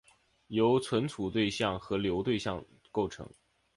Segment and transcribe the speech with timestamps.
[0.47, 3.29] 由存储对象和流对象构成。